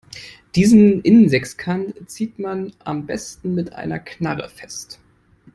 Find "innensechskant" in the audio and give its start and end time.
1.03-2.09